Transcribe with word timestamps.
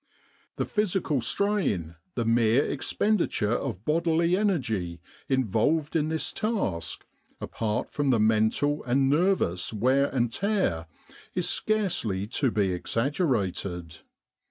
The 0.55 0.65
physical 0.65 1.21
strain, 1.21 1.95
the 2.15 2.25
mere 2.25 2.65
expenditure 2.65 3.51
of 3.53 3.85
bodily 3.85 4.35
energy, 4.35 4.99
involved 5.29 5.95
in 5.95 6.09
this 6.09 6.33
task, 6.33 7.05
apart 7.39 7.87
from 7.87 8.09
the 8.09 8.19
mental 8.19 8.83
and 8.83 9.11
nervous 9.11 9.71
wear 9.71 10.07
and 10.09 10.33
tear, 10.33 10.87
is 11.35 11.47
scarcely 11.47 12.25
to 12.25 12.49
be 12.49 12.73
exaggerated. 12.73 13.97